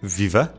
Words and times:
Viva! 0.00 0.54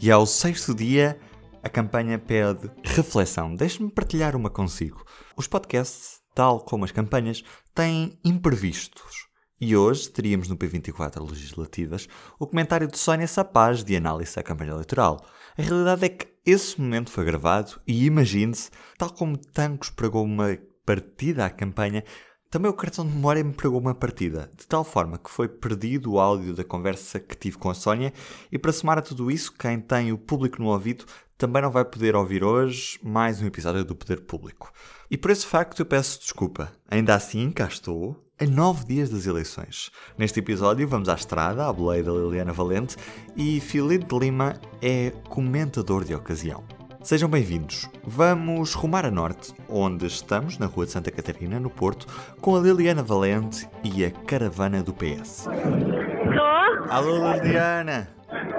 E 0.00 0.12
ao 0.12 0.24
sexto 0.24 0.72
dia, 0.72 1.18
a 1.60 1.68
campanha 1.68 2.20
pede 2.20 2.70
reflexão. 2.84 3.52
Deixe-me 3.52 3.90
partilhar 3.90 4.36
uma 4.36 4.48
consigo. 4.48 5.04
Os 5.36 5.48
podcasts, 5.48 6.20
tal 6.36 6.60
como 6.60 6.84
as 6.84 6.92
campanhas, 6.92 7.42
têm 7.74 8.16
imprevistos. 8.24 9.26
E 9.60 9.76
hoje 9.76 10.08
teríamos 10.08 10.48
no 10.48 10.56
P24 10.56 11.28
Legislativas 11.28 12.08
o 12.38 12.46
comentário 12.46 12.86
de 12.86 12.96
Sónia 12.96 13.26
Sapaz 13.26 13.82
de 13.82 13.96
análise 13.96 14.36
da 14.36 14.42
campanha 14.44 14.70
eleitoral. 14.70 15.20
A 15.56 15.62
realidade 15.62 16.04
é 16.04 16.08
que 16.08 16.28
esse 16.46 16.80
momento 16.80 17.10
foi 17.10 17.24
gravado 17.24 17.80
e 17.84 18.06
imagine-se, 18.06 18.70
tal 18.96 19.10
como 19.10 19.36
Tancos 19.36 19.90
pregou 19.90 20.24
uma 20.24 20.56
partida 20.86 21.44
à 21.44 21.50
campanha, 21.50 22.04
também 22.50 22.70
o 22.70 22.74
cartão 22.74 23.06
de 23.06 23.12
memória 23.12 23.44
me 23.44 23.52
pregou 23.52 23.78
uma 23.78 23.94
partida, 23.94 24.50
de 24.56 24.66
tal 24.66 24.82
forma 24.82 25.18
que 25.18 25.30
foi 25.30 25.48
perdido 25.48 26.12
o 26.12 26.18
áudio 26.18 26.54
da 26.54 26.64
conversa 26.64 27.20
que 27.20 27.36
tive 27.36 27.58
com 27.58 27.68
a 27.68 27.74
Sónia, 27.74 28.12
e 28.50 28.58
para 28.58 28.72
somar 28.72 28.98
a 28.98 29.02
tudo 29.02 29.30
isso, 29.30 29.52
quem 29.52 29.80
tem 29.80 30.12
o 30.12 30.18
público 30.18 30.60
no 30.62 30.68
ouvido 30.68 31.04
também 31.36 31.62
não 31.62 31.70
vai 31.70 31.84
poder 31.84 32.16
ouvir 32.16 32.42
hoje 32.42 32.98
mais 33.02 33.40
um 33.40 33.46
episódio 33.46 33.84
do 33.84 33.94
Poder 33.94 34.22
Público. 34.22 34.72
E 35.10 35.16
por 35.16 35.30
esse 35.30 35.46
facto 35.46 35.80
eu 35.80 35.86
peço 35.86 36.18
desculpa. 36.18 36.72
Ainda 36.90 37.14
assim, 37.14 37.50
cá 37.50 37.66
estou, 37.66 38.16
a 38.40 38.44
nove 38.44 38.86
dias 38.86 39.10
das 39.10 39.26
eleições. 39.26 39.90
Neste 40.16 40.40
episódio 40.40 40.88
vamos 40.88 41.08
à 41.08 41.14
estrada, 41.14 41.66
à 41.66 41.72
boleia 41.72 42.02
da 42.02 42.12
Liliana 42.12 42.52
Valente, 42.52 42.96
e 43.36 43.60
Filipe 43.60 44.06
de 44.06 44.18
Lima 44.18 44.54
é 44.82 45.10
comentador 45.28 46.04
de 46.04 46.14
ocasião. 46.14 46.77
Sejam 47.02 47.28
bem-vindos. 47.28 47.88
Vamos 48.04 48.74
rumar 48.74 49.06
a 49.06 49.10
norte, 49.10 49.54
onde 49.68 50.06
estamos, 50.06 50.58
na 50.58 50.66
Rua 50.66 50.84
de 50.86 50.92
Santa 50.92 51.10
Catarina, 51.10 51.58
no 51.60 51.70
Porto, 51.70 52.06
com 52.40 52.56
a 52.56 52.60
Liliana 52.60 53.02
Valente 53.02 53.68
e 53.84 54.04
a 54.04 54.10
caravana 54.10 54.82
do 54.82 54.92
PS. 54.92 55.46
Estou? 55.46 56.90
Alô, 56.90 57.32
Liliana! 57.34 58.08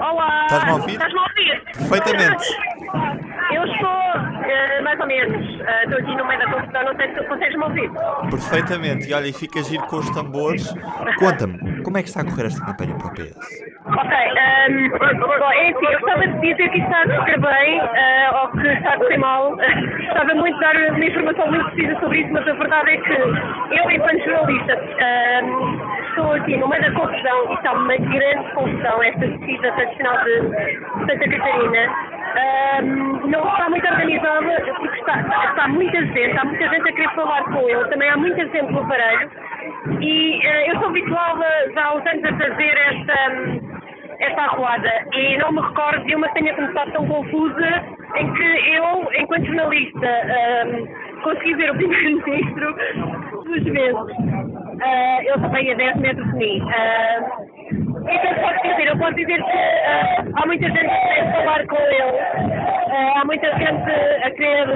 Olá! 0.00 0.46
Estás-me 0.46 0.70
a 0.70 0.74
ouvir? 0.74 0.92
Estás-me 0.92 1.18
a 1.18 1.22
ouvir? 1.22 1.64
Perfeitamente. 1.74 2.44
Menos, 5.10 5.44
estou 5.82 5.98
aqui 5.98 6.16
no 6.16 6.24
meio 6.26 6.38
da 6.38 6.52
confusão, 6.52 6.84
não 6.84 6.96
sei 6.96 7.08
se 7.08 7.14
tu 7.14 7.24
consegues-me 7.24 7.64
ouvir. 7.64 7.90
Perfeitamente. 8.30 9.10
E 9.10 9.14
olha, 9.14 9.26
e 9.26 9.32
fica 9.32 9.62
giro 9.62 9.84
com 9.86 9.96
os 9.96 10.10
tambores. 10.10 10.72
Conta-me, 11.18 11.82
como 11.82 11.98
é 11.98 12.02
que 12.02 12.08
está 12.08 12.20
a 12.20 12.24
correr 12.24 12.46
esta 12.46 12.64
campanha 12.64 12.94
para 12.96 13.08
o 13.08 13.14
PS? 13.14 13.70
Ok, 13.86 14.12
ehm, 14.12 14.88
bom, 15.18 15.50
é 15.50 15.70
assim, 15.70 15.86
eu 15.86 15.98
estava 15.98 16.22
a 16.22 16.26
dizer 16.26 16.68
que 16.70 16.78
está 16.78 17.02
a 17.02 17.06
correr 17.08 17.40
bem 17.40 17.80
eh, 17.80 18.30
ou 18.40 18.48
que 18.52 18.68
está 18.68 18.94
a 18.94 18.98
correr 18.98 19.18
mal. 19.18 19.56
Estava 20.10 20.34
muito 20.34 20.56
a 20.56 20.72
dar 20.72 20.76
uma 20.92 21.04
informação 21.04 21.46
muito 21.48 21.70
precisa 21.70 21.98
sobre 22.00 22.20
isso, 22.20 22.32
mas 22.32 22.46
a 22.46 22.52
verdade 22.52 22.90
é 22.90 22.96
que 22.96 23.12
eu, 23.12 23.90
enquanto 23.90 24.24
jornalista, 24.24 24.72
ehm, 24.98 25.80
estou 26.08 26.32
aqui 26.32 26.56
no 26.56 26.68
meio 26.68 26.82
da 26.82 26.92
confusão 26.92 27.50
e 27.50 27.54
está 27.54 27.72
uma 27.72 27.96
grande 27.96 28.52
confusão 28.54 29.02
esta 29.02 29.26
descida 29.26 29.72
tradicional 29.72 30.24
de 30.24 30.40
Santa 31.00 31.28
Catarina. 31.30 32.19
Ehm, 32.36 33.28
não 33.28 33.48
está 33.48 33.68
muito 33.68 33.86
organizada 33.86 34.62
porque 34.78 34.98
está, 34.98 35.20
está 35.20 35.68
muita 35.68 36.04
gente, 36.06 36.38
há 36.38 36.44
muita 36.44 36.68
gente 36.68 36.88
a 36.88 36.92
querer 36.92 37.14
falar 37.14 37.42
com 37.44 37.68
ele, 37.68 37.84
também 37.88 38.08
há 38.08 38.16
muita 38.16 38.46
gente 38.46 38.72
no 38.72 38.80
aparelho 38.80 39.30
e 40.00 40.46
eh, 40.46 40.70
eu 40.70 40.78
sou 40.78 40.88
habituada 40.88 41.46
já 41.74 41.86
há 41.86 41.94
uns 41.96 42.06
anos 42.06 42.24
a 42.24 42.36
fazer 42.36 42.78
esta, 42.78 43.32
hum, 43.32 43.60
esta 44.20 44.42
arruada 44.42 44.92
e 45.12 45.38
não 45.38 45.52
me 45.52 45.60
recordo 45.60 46.04
de 46.04 46.14
uma 46.14 46.28
tenha 46.28 46.54
começado 46.54 46.92
tão 46.92 47.06
confusa 47.06 47.84
em 48.16 48.32
que 48.32 48.74
eu, 48.76 49.08
enquanto 49.18 49.46
jornalista, 49.46 50.08
hum, 50.66 50.86
consegui 51.22 51.54
ver 51.54 51.70
o 51.72 51.74
primeiro-ministro 51.74 52.76
duas 53.44 53.64
vezes. 53.64 54.40
Ah, 54.82 55.24
eu 55.24 55.40
também 55.40 55.72
a 55.72 55.74
10 55.74 55.96
metros 55.96 56.26
de 56.30 56.36
mim. 56.36 56.62
Ah, 56.70 57.20
o 58.00 58.04
que 58.06 58.18
que 58.18 58.26
eu 58.26 58.34
posso 58.40 58.62
dizer? 58.62 58.86
Eu 58.88 58.98
posso 58.98 59.14
dizer 59.14 59.42
que 59.42 59.58
ah, 59.86 60.24
há 60.34 60.46
muita 60.46 60.66
gente 60.66 60.86
a 60.86 61.00
querer 61.00 61.32
falar 61.32 61.66
com 61.66 61.76
ele, 61.76 62.18
Ah, 62.90 63.20
há 63.20 63.24
muita 63.24 63.46
gente 63.56 63.90
a 64.24 64.30
querer, 64.30 64.66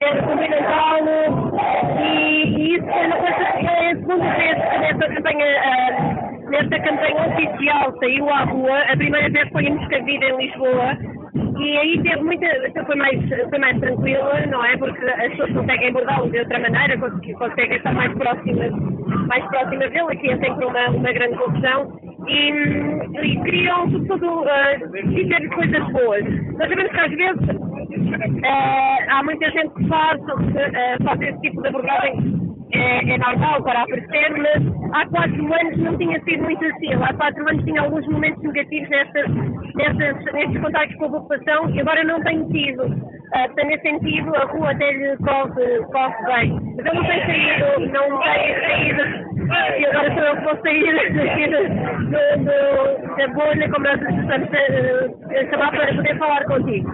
querer 0.00 0.22
cumprimentá-lo 0.22 1.58
e, 1.98 2.44
e 2.44 2.76
isso 2.76 2.88
é 2.90 3.06
uma 3.06 3.16
coisa 3.16 3.52
que 3.58 3.66
é 3.66 3.90
a 3.90 3.96
segunda 3.96 4.34
vez 4.34 4.56
que 4.56 4.78
nesta 4.78 5.08
campanha, 5.08 5.46
ah, 5.62 6.50
nesta 6.50 6.80
campanha 6.80 7.26
oficial 7.28 7.98
saiu 7.98 8.30
à 8.30 8.44
rua. 8.44 8.78
A 8.92 8.96
primeira 8.96 9.30
vez 9.30 9.48
foi 9.50 9.64
em 9.64 9.74
Moscavide, 9.74 10.24
em 10.24 10.36
Lisboa. 10.36 10.96
E 11.60 11.76
aí 11.76 12.02
teve 12.02 12.22
muita, 12.22 12.46
foi 12.86 12.96
mais, 12.96 13.20
foi 13.50 13.58
mais 13.58 13.78
tranquila, 13.78 14.46
não 14.46 14.64
é? 14.64 14.76
Porque 14.78 15.04
as 15.04 15.30
pessoas 15.30 15.52
conseguem 15.52 15.88
abordá-lo 15.88 16.30
de 16.30 16.38
outra 16.38 16.58
maneira, 16.58 16.96
conseguem 16.98 17.76
estar 17.76 17.92
mais 17.92 18.12
próximas, 18.14 18.72
mais 19.28 19.44
próximas 19.46 19.90
dele, 19.90 20.12
aqui 20.12 20.30
é 20.30 20.38
sempre 20.38 20.64
uma, 20.64 20.88
uma 20.88 21.12
grande 21.12 21.36
confusão. 21.36 22.09
E, 22.28 22.50
e 23.22 23.40
criam, 23.42 23.90
sobretudo, 23.90 24.42
uh, 24.42 25.08
dizer 25.08 25.48
coisas 25.50 25.92
boas. 25.92 26.24
Nós 26.58 26.68
sabemos 26.68 26.92
que 26.92 27.00
às 27.00 27.10
vezes 27.10 27.48
eh, 28.44 29.06
há 29.08 29.22
muita 29.24 29.50
gente 29.50 29.74
que 29.74 29.88
faz, 29.88 30.20
uh, 30.20 31.04
faz 31.04 31.20
esse 31.22 31.40
tipo 31.40 31.62
de 31.62 31.68
abordagem 31.68 32.50
é, 32.72 33.14
é 33.14 33.18
normal 33.18 33.62
para 33.62 33.82
aparecer, 33.82 34.30
mas 34.38 34.94
há 34.94 35.06
quatro 35.06 35.54
anos 35.54 35.78
não 35.78 35.96
tinha 35.98 36.20
sido 36.22 36.44
muito 36.44 36.64
assim. 36.64 36.94
Há 36.94 37.12
quatro 37.14 37.48
anos 37.48 37.64
tinha 37.64 37.80
alguns 37.80 38.06
momentos 38.06 38.42
negativos 38.42 38.88
nestas, 38.88 39.26
nestas, 39.74 40.32
nestes 40.32 40.62
contactos 40.62 40.96
com 40.98 41.04
a 41.06 41.10
população 41.10 41.70
e 41.70 41.80
agora 41.80 42.04
não 42.04 42.22
tenho 42.22 42.48
tido. 42.50 42.84
Uh, 42.84 43.66
nesse 43.66 43.82
sentido, 43.82 44.34
a 44.36 44.44
rua 44.44 44.70
até 44.70 44.92
lhe 44.92 45.16
corre, 45.18 45.78
corre 45.92 46.24
bem. 46.26 46.60
Mas 46.76 46.86
eu 46.86 46.94
não 46.94 47.04
tenho 47.04 47.26
saído, 47.26 47.92
não 47.92 48.20
tenho 48.20 48.60
saído. 48.60 49.29
E 49.50 49.86
agora 49.86 50.14
sou 50.14 50.22
eu 50.22 50.36
que 50.36 50.44
vou 50.44 50.56
sair 50.62 51.14
daqui 51.14 51.46
do, 51.48 51.60
do, 52.44 53.16
da 53.16 53.28
bolha, 53.28 53.70
como 53.70 53.84
nós 53.84 54.00
estamos 54.00 54.48
a, 54.54 55.40
a 55.40 55.50
chamar 55.50 55.70
para 55.72 55.94
poder 55.94 56.18
falar 56.18 56.44
contigo. 56.44 56.90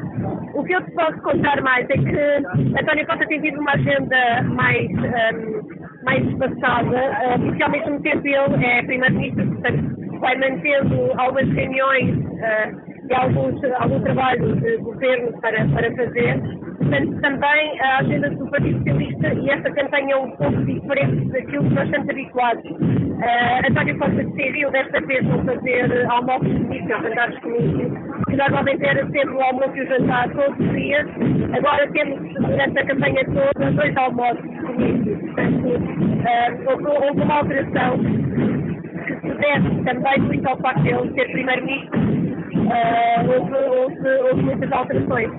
O 0.54 0.64
que 0.64 0.72
eu 0.72 0.82
te 0.82 0.90
posso 0.92 1.20
contar 1.22 1.60
mais 1.62 1.88
é 1.90 1.94
que 1.94 2.80
António 2.80 3.06
Costa 3.06 3.26
tem 3.26 3.42
tido 3.42 3.60
uma 3.60 3.72
agenda 3.72 4.42
mais, 4.44 4.88
um, 4.90 6.04
mais 6.04 6.26
espaçada, 6.26 6.96
uh, 6.96 7.40
porque 7.44 7.62
ao 7.62 7.70
mesmo 7.70 8.00
tempo 8.00 8.26
ele 8.26 8.64
é 8.64 8.82
primeiro-ministro, 8.82 9.46
portanto 9.46 9.96
vai 10.20 10.36
mantendo 10.36 11.12
algumas 11.18 11.48
reuniões 11.50 12.16
uh, 12.16 12.96
e 13.10 13.14
alguns, 13.14 13.62
algum 13.80 14.00
trabalho 14.00 14.56
de 14.56 14.76
governo 14.78 15.38
para, 15.40 15.66
para 15.68 15.94
fazer. 15.94 16.40
Portanto, 16.86 17.20
também 17.20 17.80
a 17.80 17.98
agenda 17.98 18.30
do 18.30 18.46
Partido 18.48 18.78
Socialista 18.78 19.34
e 19.34 19.50
esta 19.50 19.70
campanha 19.72 20.14
é 20.14 20.16
um 20.16 20.30
pouco 20.32 20.64
diferente 20.64 21.28
daquilo 21.32 21.64
que 21.64 21.74
nós 21.74 21.84
estamos 21.86 22.08
habituados. 22.08 22.64
Uh, 22.64 23.68
António 23.68 23.98
Costa 23.98 24.22
decidiu 24.22 24.70
desta 24.70 25.00
vez 25.00 25.24
não 25.24 25.44
fazer 25.44 26.06
almoços 26.08 26.52
comício, 26.52 26.88
jantares 26.88 27.38
comício, 27.40 27.90
que 28.28 28.36
normalmente 28.36 28.86
era 28.86 29.04
sempre 29.06 29.30
o 29.30 29.42
almoço 29.42 29.76
e 29.76 29.80
o 29.80 29.86
jantar 29.88 30.30
todos 30.30 30.60
os 30.60 30.72
dias. 30.72 31.06
Agora 31.56 31.90
temos, 31.90 32.34
durante 32.34 32.78
a 32.78 32.86
campanha 32.86 33.24
toda, 33.24 33.70
dois 33.72 33.96
almoços 33.96 34.60
comício. 34.60 35.18
Portanto, 35.18 35.66
uh, 35.66 37.06
houve 37.06 37.20
uma 37.20 37.34
alteração 37.34 37.98
que 39.06 39.20
se 39.20 39.34
deve 39.38 39.82
também 39.84 40.20
muito 40.20 40.48
ao 40.48 40.56
facto 40.58 40.82
de 40.82 40.90
ele 40.90 41.12
ser 41.14 41.32
primeiro-ministro. 41.32 42.00
Uh, 42.56 43.40
houve, 43.40 43.54
houve, 43.76 44.08
houve 44.30 44.42
muitas 44.42 44.70
alterações. 44.70 45.30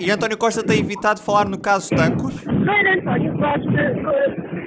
E 0.00 0.10
António 0.10 0.38
Costa 0.38 0.64
tem 0.64 0.80
evitado 0.80 1.20
falar 1.20 1.46
no 1.46 1.60
caso 1.60 1.94
Tancos? 1.94 2.42
Para 2.42 2.94
António 2.94 3.32
Costa, 3.34 3.92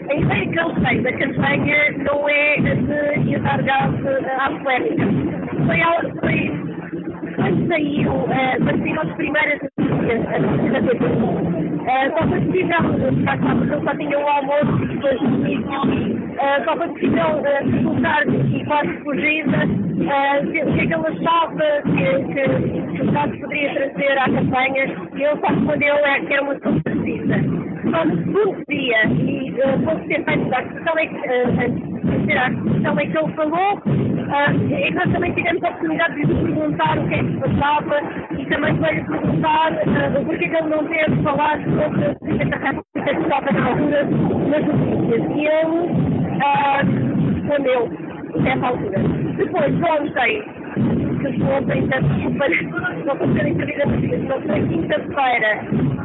a 0.10 0.14
ideia 0.14 0.48
que 0.48 0.60
ele 0.60 0.74
tem 0.86 1.02
da 1.02 1.12
campanha 1.14 1.98
não 2.04 2.30
é 2.30 2.58
de 3.18 3.40
dar 3.40 3.64
gás 3.64 3.92
à 4.40 4.52
polémica. 4.62 5.08
Foi, 5.66 5.80
foi 6.20 6.52
quando 7.36 7.68
saiu, 7.68 8.12
uh, 8.12 8.28
quando 8.64 9.00
as 9.00 9.16
primeiras 9.16 9.60
notícias, 9.80 10.22
uh, 10.22 10.38
só 12.16 12.28
foi 12.28 12.42
possível, 12.42 12.82
só 13.84 13.92
tinha 13.96 14.20
o 14.20 14.28
almoço 14.28 14.84
e 14.84 14.98
o 14.98 15.10
início, 15.42 16.23
uh, 16.34 16.78
foi 16.78 16.88
possível 16.90 17.40
uh, 17.40 17.84
colocar 17.84 18.28
e 18.28 18.66
quase 18.66 18.94
fugida 19.04 19.58
uh, 19.58 20.48
o 20.48 20.52
que 20.52 20.60
é 20.60 20.66
que 20.66 20.82
ele 20.82 20.96
achava 20.96 21.68
que, 21.84 22.08
que, 22.34 22.98
que 22.98 23.02
o 23.02 23.14
caso 23.14 23.40
poderia 23.40 23.74
trazer 23.74 24.18
à 24.18 24.26
campanha 24.26 24.86
e 25.16 25.24
ele 25.24 25.40
só 25.40 25.48
respondeu 25.48 25.96
é, 25.96 26.20
que 26.22 26.34
era 26.34 26.44
uma 26.44 26.56
precisa. 26.56 27.64
Só 27.92 28.06
no 28.06 28.18
segundo 28.18 28.64
dia, 28.70 29.06
e 29.08 29.52
uh, 29.52 29.84
pouco 29.84 30.08
tempo 30.08 30.32
antes 30.32 30.50
da 30.50 30.64
questão 30.64 30.98
é 30.98 31.06
que, 31.06 31.16
uh, 31.16 31.74
a 32.34 32.50
questão 32.50 33.00
é 33.00 33.06
que 33.06 33.18
ele 33.18 33.34
falou, 33.34 33.74
uh, 33.76 34.74
e 34.74 34.92
nós 34.92 35.12
também 35.12 35.34
tivemos 35.34 35.64
a 35.64 35.70
oportunidade 35.70 36.16
de 36.16 36.24
lhe 36.24 36.44
perguntar 36.44 36.98
o 36.98 37.08
que 37.08 37.14
é 37.14 37.18
que 37.20 37.32
se 37.32 37.38
passava 37.40 38.00
e 38.40 38.46
também 38.46 38.74
de 38.74 38.82
lhe 38.82 39.04
perguntar 39.04 39.74
uh, 39.74 40.26
porque 40.26 40.46
é 40.46 40.50
que 40.50 40.56
ele 40.56 40.70
não 40.70 40.88
teve 40.88 41.24
falado 41.24 41.64
sobre 41.64 42.06
a 42.06 42.08
República 42.10 42.84
que 43.04 43.10
estava 43.10 43.52
na 43.52 43.66
altura 43.68 44.04
nas 44.04 44.66
notícias. 44.66 45.32
E 45.36 45.46
ele 45.46 46.13
uh, 46.44 47.34
respondeu 47.34 47.90
nessa 48.42 48.68
altura. 48.68 49.00
Depois, 49.38 49.74
ontem, 49.84 50.44
que 51.20 51.44
ontem, 51.44 51.88
peço 51.88 52.08
desculpa, 52.08 52.50
não 53.06 53.14
estou 53.14 53.42
a 53.42 53.50
entrevista 53.50 53.86
mas 53.86 54.46
na 54.46 54.68
quinta-feira, 54.68 55.60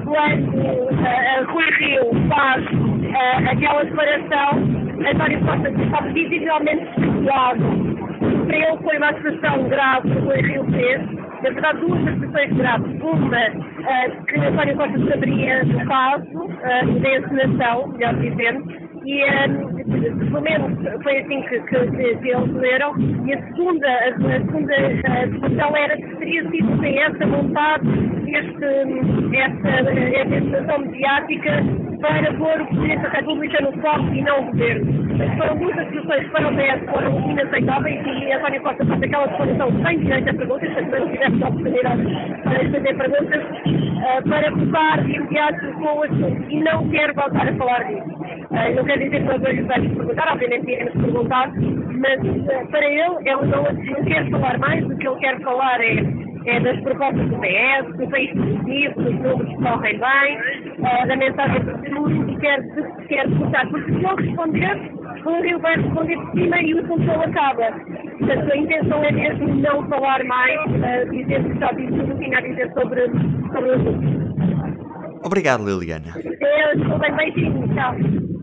quando 0.04 0.56
uh, 0.56 1.52
Rui 1.52 1.70
Rio 1.78 2.28
faz 2.28 2.64
uh, 2.64 3.50
aquela 3.50 3.84
declaração, 3.84 4.78
António 5.10 5.40
Costa 5.44 5.70
estava 5.70 6.08
visivelmente 6.08 6.84
especulado 6.84 7.98
para 8.48 8.56
ele 8.56 8.78
foi 8.82 8.96
uma 8.96 9.08
acusação 9.10 9.68
grave 9.68 10.10
que 10.10 10.18
o 10.18 10.30
Rio 10.30 10.64
fez. 10.72 11.28
Na 11.42 11.50
verdade, 11.50 11.80
duas 11.80 12.08
acusações 12.08 12.52
graves. 12.56 13.00
Uma, 13.00 13.48
uh, 13.48 14.24
que 14.26 14.40
António 14.40 14.76
Costa 14.76 14.98
saberia 15.08 15.64
do 15.64 15.86
caso, 15.86 16.44
uh, 16.44 17.00
da 17.00 17.16
encenação, 17.16 17.88
melhor 17.88 18.14
dizendo, 18.14 18.87
e 19.08 19.24
um, 19.24 20.28
pelo 20.30 20.42
menos 20.42 21.02
foi 21.02 21.18
assim 21.20 21.40
que, 21.44 21.58
que, 21.60 21.86
que, 21.86 22.28
eles 22.28 22.52
leram. 22.52 22.92
E 23.24 23.32
a 23.32 23.42
segunda, 23.46 23.88
a, 23.88 24.08
a 24.08 24.40
segunda 24.40 24.74
discussão 25.28 25.76
era 25.76 25.96
que 25.96 26.16
teria 26.16 26.50
sido 26.50 26.80
sem 26.80 26.98
essa 26.98 27.26
vontade, 27.26 27.88
este, 28.26 29.34
esta, 29.34 29.68
esta 29.70 30.40
situação 30.44 30.78
mediática 30.80 31.50
para 32.02 32.34
pôr 32.34 32.60
o 32.60 32.66
Presidente 32.66 33.02
da 33.02 33.08
República 33.08 33.62
no 33.62 33.72
foco 33.80 34.12
e 34.12 34.20
não 34.20 34.40
o 34.40 34.44
Governo. 34.44 35.07
Duas 35.18 35.76
acusações 35.76 36.24
que 36.26 36.30
para 36.30 36.48
o 36.48 36.54
PS 36.54 36.90
foram 36.92 37.30
inaceitáveis 37.30 38.00
e 38.06 38.32
António 38.32 38.62
Costa 38.62 38.86
faz 38.86 39.02
aquela 39.02 39.26
declaração 39.26 39.82
sem 39.84 39.98
direito 39.98 40.30
a 40.30 40.34
perguntas, 40.34 40.74
se 40.74 40.80
não 40.82 41.10
tivesse 41.10 41.42
a 41.42 41.48
oportunidade 41.48 42.02
para 42.44 42.70
fazer 42.70 42.96
perguntas, 42.96 43.42
uh, 43.42 44.28
para 44.28 44.52
focar 44.52 45.02
de 45.02 45.12
imediato 45.16 45.72
com 45.72 45.98
o 45.98 46.02
assunto 46.04 46.50
e 46.50 46.60
não 46.60 46.88
quer 46.90 47.12
voltar 47.14 47.48
a 47.48 47.54
falar 47.56 47.82
disso. 47.84 48.18
Uh, 48.50 48.76
não 48.76 48.84
quer 48.84 48.98
dizer 48.98 49.20
que 49.20 49.26
nós 49.26 49.42
hoje 49.42 49.62
vamos 49.62 49.96
perguntar, 49.96 50.32
obviamente 50.32 50.70
iremos 50.70 50.92
perguntar, 50.92 51.52
mas 51.52 52.20
uh, 52.20 52.70
para 52.70 52.86
ele, 52.86 53.16
ele 53.24 53.46
não, 53.46 53.64
não 53.64 54.04
quer 54.04 54.30
falar 54.30 54.58
mais, 54.58 54.84
o 54.84 54.96
que 54.98 55.08
ele 55.08 55.18
quer 55.18 55.40
falar 55.40 55.80
é 55.80 56.28
é, 56.46 56.60
das 56.60 56.80
propostas 56.80 57.28
do 57.28 57.36
PS, 57.40 57.96
do 57.98 58.08
país 58.08 58.32
positivo, 58.32 59.02
dos 59.02 59.14
números 59.16 59.48
que 59.48 59.62
correm 59.62 59.98
bem, 59.98 61.06
da 61.06 61.16
mensagem 61.16 61.60
do 61.60 61.72
futuro 61.72 62.30
e 62.30 62.36
quer, 62.36 62.62
quer 63.08 63.28
votar, 63.28 63.68
porque 63.68 63.92
se 63.92 63.98
não 63.98 64.14
responder, 64.14 64.97
o 65.24 65.42
Rio 65.42 65.58
vai 65.60 65.76
responder 65.76 66.16
cima 66.32 66.60
e 66.60 66.74
o 66.74 66.84
assunto 66.84 67.10
acaba. 67.10 67.70
Portanto, 68.18 68.52
a 68.52 68.56
intenção 68.56 69.04
é 69.04 69.12
mesmo 69.12 69.54
não 69.56 69.88
falar 69.88 70.24
mais, 70.24 70.60
uh, 70.70 71.10
dizer 71.10 71.44
que 71.44 71.58
já 71.58 71.72
disse 71.72 71.90
tudo 71.90 72.12
o 72.12 72.18
que 72.18 72.24
tinha 72.24 72.38
a 72.38 72.40
dizer 72.40 72.72
sobre, 72.74 73.06
sobre 73.52 73.70
o 73.70 73.74
assunto. 73.74 74.18
Obrigado, 75.24 75.64
Liliana. 75.64 76.14
Eu 76.16 76.80
estou 76.80 76.98
bem, 76.98 77.16
beijinho, 77.16 77.68
tchau. 77.74 77.94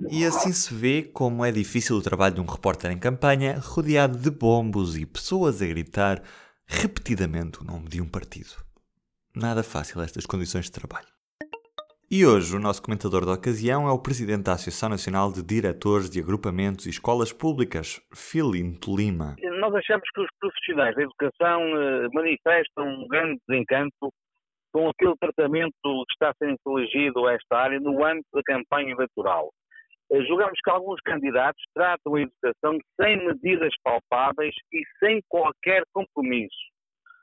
E 0.10 0.25
assim 0.25 0.51
se 0.51 0.74
vê 0.74 1.01
como 1.01 1.44
é 1.44 1.51
difícil 1.51 1.95
o 1.95 2.01
trabalho 2.01 2.36
de 2.36 2.42
um 2.42 2.45
repórter 2.45 2.92
em 2.92 2.98
campanha, 2.98 3.60
rodeado 3.60 4.18
de 4.18 4.30
bombos 4.30 4.98
e 4.98 5.06
pessoas 5.06 5.62
a 5.62 5.66
gritar 5.66 6.21
repetidamente 6.68 7.62
o 7.62 7.63
nome 7.63 7.88
de 7.88 8.01
um 8.01 8.07
partido. 8.07 8.50
Nada 9.36 9.63
fácil 9.63 10.01
estas 10.01 10.25
condições 10.25 10.66
de 10.66 10.71
trabalho. 10.71 11.15
E 12.18 12.26
hoje 12.26 12.56
o 12.56 12.60
nosso 12.62 12.82
comentador 12.82 13.26
da 13.26 13.34
ocasião 13.34 13.90
é 13.90 13.92
o 13.92 14.00
presidente 14.00 14.44
da 14.44 14.54
Associação 14.54 14.88
Nacional 14.88 15.34
de 15.34 15.44
Diretores 15.44 16.10
de 16.10 16.22
Agrupamentos 16.22 16.86
e 16.86 16.90
Escolas 16.90 17.34
Públicas, 17.34 18.00
Filinto 18.16 18.96
Lima. 18.96 19.36
Nós 19.60 19.76
achamos 19.76 20.08
que 20.14 20.22
os 20.22 20.30
profissionais 20.40 20.96
da 20.96 21.02
educação 21.02 21.60
eh, 21.76 22.08
manifestam 22.14 22.88
um 22.88 23.08
grande 23.10 23.42
desencanto 23.46 24.14
com 24.72 24.88
aquele 24.88 25.14
tratamento 25.20 25.76
que 25.84 26.14
está 26.14 26.32
sendo 26.40 26.58
elegido 26.80 27.28
a 27.28 27.34
esta 27.34 27.58
área 27.58 27.82
no 27.82 28.02
âmbito 28.02 28.30
da 28.34 28.42
campanha 28.46 28.94
eleitoral. 28.94 29.50
Eh, 30.14 30.24
julgamos 30.24 30.58
que 30.64 30.72
alguns 30.72 31.02
candidatos 31.02 31.62
tratam 31.74 32.16
a 32.16 32.22
educação 32.22 32.80
sem 32.96 33.28
medidas 33.28 33.74
palpáveis 33.84 34.56
e 34.72 34.84
sem 35.04 35.20
qualquer 35.28 35.84
compromisso. 35.92 36.64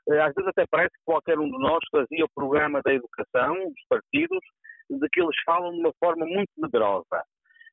Eh, 0.07 0.21
às 0.21 0.35
vezes 0.35 0.49
até 0.49 0.65
parece 0.69 0.93
que 0.93 1.03
qualquer 1.03 1.39
um 1.39 1.49
de 1.49 1.57
nós 1.57 1.79
fazia 1.91 2.25
o 2.25 2.35
programa 2.35 2.79
da 2.85 2.93
educação 2.93 3.55
dos 3.55 3.85
partidos, 3.89 4.43
de 4.89 5.09
que 5.09 5.21
eles 5.21 5.35
falam 5.45 5.71
de 5.71 5.79
uma 5.79 5.93
forma 5.99 6.25
muito 6.25 6.51
medrosa. 6.57 7.23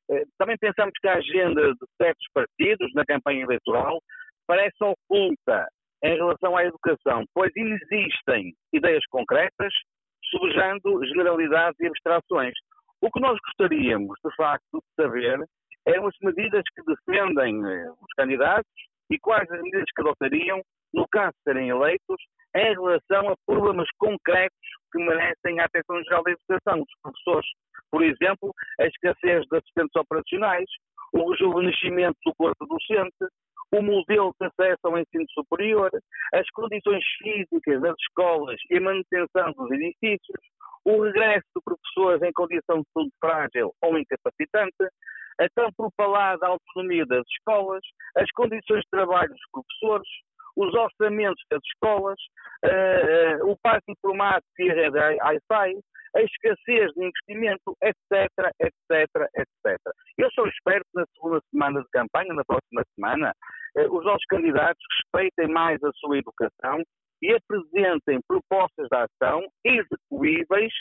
Eh, 0.09 0.23
também 0.37 0.57
pensamos 0.57 0.93
que 0.99 1.07
a 1.07 1.15
agenda 1.15 1.73
de 1.73 1.85
certos 1.97 2.27
partidos 2.33 2.93
na 2.93 3.05
campanha 3.05 3.43
eleitoral 3.43 3.99
parece 4.47 4.77
oculta 4.81 5.67
em 6.03 6.15
relação 6.15 6.57
à 6.57 6.65
educação, 6.65 7.23
pois 7.33 7.51
existem 7.55 8.53
ideias 8.73 9.05
concretas, 9.09 9.73
subjando 10.31 11.05
generalidades 11.05 11.79
e 11.79 11.87
abstrações. 11.87 12.53
O 13.01 13.11
que 13.11 13.19
nós 13.19 13.37
gostaríamos, 13.45 14.17
de 14.23 14.35
facto, 14.35 14.73
de 14.73 15.03
saber 15.03 15.39
eram 15.85 16.07
as 16.07 16.15
medidas 16.21 16.63
que 16.75 16.83
defendem 16.83 17.65
eh, 17.65 17.89
os 17.89 18.13
candidatos 18.15 18.71
e 19.09 19.19
quais 19.19 19.49
as 19.49 19.61
medidas 19.61 19.89
que 19.95 20.01
adotariam, 20.01 20.61
no 20.93 21.07
caso 21.09 21.31
de 21.37 21.43
serem 21.43 21.69
eleitos, 21.69 22.17
em 22.55 22.73
relação 22.73 23.29
a 23.29 23.35
problemas 23.45 23.87
concretos 23.97 24.57
que 24.91 24.99
merecem 24.99 25.59
a 25.59 25.65
atenção 25.65 26.03
geral 26.03 26.23
da 26.23 26.31
educação 26.31 26.79
dos 26.79 26.93
professores. 27.01 27.49
Por 27.89 28.03
exemplo, 28.03 28.53
a 28.79 28.85
escassez 28.85 29.45
de 29.47 29.57
assistentes 29.57 29.95
operacionais, 29.95 30.69
o 31.13 31.31
rejuvenescimento 31.31 32.17
do 32.25 32.33
corpo 32.35 32.65
docente, 32.65 33.25
o 33.73 33.81
modelo 33.81 34.33
de 34.39 34.47
acesso 34.47 34.79
ao 34.83 34.97
ensino 34.97 35.25
superior, 35.31 35.89
as 36.33 36.49
condições 36.51 37.03
físicas 37.19 37.81
das 37.81 37.95
escolas 38.01 38.59
e 38.69 38.77
a 38.77 38.81
manutenção 38.81 39.51
dos 39.53 39.71
edifícios, 39.71 40.41
o 40.83 41.03
regresso 41.03 41.47
de 41.55 41.61
professores 41.63 42.21
em 42.21 42.33
condição 42.33 42.81
de 42.81 42.87
saúde 42.93 43.13
frágil 43.19 43.73
ou 43.81 43.97
incapacitante, 43.97 44.83
a 45.39 45.47
tão 45.55 45.71
propalada 45.73 46.47
autonomia 46.47 47.05
das 47.05 47.23
escolas, 47.27 47.81
as 48.15 48.29
condições 48.31 48.81
de 48.81 48.89
trabalho 48.89 49.29
dos 49.29 49.49
professores, 49.51 50.09
os 50.55 50.73
orçamentos 50.73 51.43
das 51.49 51.61
escolas, 51.65 52.19
uh, 52.65 53.45
uh, 53.45 53.51
o 53.51 53.57
parque 53.61 53.91
informático 53.91 54.51
e 54.59 54.71
a 54.71 54.73
rede 54.73 54.97
Wi-Fi, 54.97 55.79
a 56.15 56.21
escassez 56.21 56.91
de 56.93 57.05
investimento, 57.05 57.75
etc, 57.81 58.29
etc, 58.59 59.29
etc. 59.35 59.77
Eu 60.17 60.29
só 60.31 60.45
espero 60.45 60.83
que 60.85 60.99
na 60.99 61.05
segunda 61.15 61.41
semana 61.51 61.81
de 61.81 61.89
campanha, 61.89 62.33
na 62.33 62.43
próxima 62.43 62.83
semana, 62.95 63.33
uh, 63.77 63.97
os 63.97 64.03
nossos 64.03 64.25
candidatos 64.29 64.83
respeitem 64.97 65.47
mais 65.47 65.81
a 65.83 65.91
sua 65.95 66.17
educação 66.17 66.83
e 67.21 67.33
apresentem 67.33 68.19
propostas 68.27 68.87
de 68.89 68.97
ação 68.97 69.45
execuíveis, 69.63 70.73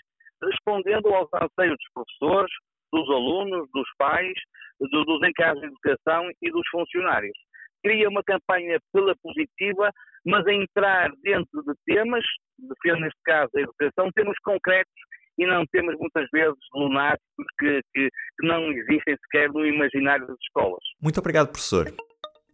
respondendo 0.42 1.08
aos 1.08 1.28
anseios 1.34 1.76
dos 1.76 1.92
professores, 1.94 2.52
dos 2.92 3.08
alunos, 3.08 3.68
dos 3.72 3.88
pais, 3.98 4.34
do, 4.80 5.04
dos 5.04 5.28
encargos 5.28 5.60
de 5.60 5.68
educação 5.68 6.28
e 6.42 6.50
dos 6.50 6.66
funcionários. 6.70 7.36
Cria 7.82 8.08
uma 8.08 8.22
campanha 8.22 8.78
pela 8.92 9.14
positiva, 9.22 9.90
mas 10.24 10.46
a 10.46 10.52
entrar 10.52 11.10
dentro 11.22 11.62
de 11.62 11.72
temas, 11.86 12.24
defendo 12.58 13.00
neste 13.00 13.20
caso 13.24 13.50
a 13.56 13.60
educação, 13.60 14.10
temas 14.12 14.36
concretos 14.44 14.92
e 15.38 15.46
não 15.46 15.64
temos 15.72 15.96
muitas 15.98 16.28
vezes 16.32 16.58
lunáticos 16.74 17.46
que, 17.58 17.80
que, 17.94 18.08
que 18.38 18.46
não 18.46 18.70
existem 18.72 19.16
sequer 19.24 19.50
no 19.50 19.64
imaginário 19.66 20.26
das 20.26 20.36
escolas. 20.42 20.82
Muito 21.00 21.18
obrigado, 21.18 21.48
professor. 21.48 21.86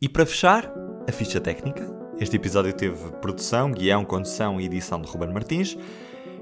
E 0.01 0.09
para 0.09 0.27
fechar, 0.27 0.65
a 1.09 1.13
ficha 1.13 1.41
técnica 1.41 1.97
este 2.19 2.37
episódio 2.37 2.73
teve 2.73 3.13
produção, 3.21 3.71
guião, 3.71 4.03
condução 4.03 4.59
e 4.59 4.65
edição 4.65 5.03
de 5.03 5.07
Ruben 5.07 5.35
Martins 5.35 5.77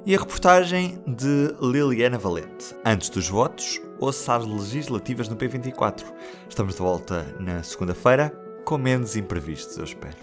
e 0.06 0.14
a 0.14 0.18
reportagem 0.18 1.02
de 1.04 1.52
Liliana 1.60 2.16
Valente. 2.16 2.76
Antes 2.86 3.10
dos 3.10 3.28
votos, 3.28 3.82
ouça 3.98 4.36
as 4.36 4.46
legislativas 4.46 5.28
no 5.28 5.34
P24. 5.34 6.04
Estamos 6.48 6.74
de 6.76 6.80
volta 6.80 7.24
na 7.40 7.64
segunda-feira, 7.64 8.32
com 8.64 8.78
menos 8.78 9.14
imprevistos, 9.14 9.76
eu 9.76 9.84
espero. 9.84 10.16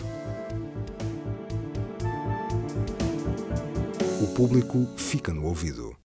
O 4.21 4.27
público 4.33 4.87
fica 4.97 5.33
no 5.33 5.45
ouvido. 5.45 5.95